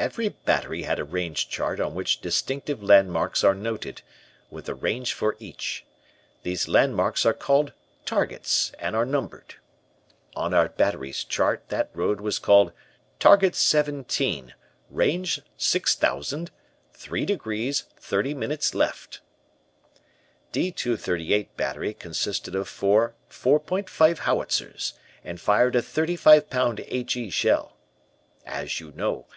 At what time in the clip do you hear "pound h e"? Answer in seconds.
26.48-27.30